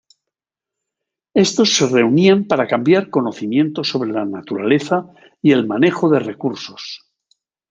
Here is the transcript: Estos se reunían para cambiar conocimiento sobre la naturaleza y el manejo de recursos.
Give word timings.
Estos 1.45 1.75
se 1.75 1.85
reunían 1.85 2.45
para 2.45 2.65
cambiar 2.65 3.11
conocimiento 3.11 3.83
sobre 3.83 4.11
la 4.11 4.25
naturaleza 4.25 5.05
y 5.43 5.51
el 5.51 5.67
manejo 5.67 6.09
de 6.09 6.17
recursos. 6.17 7.07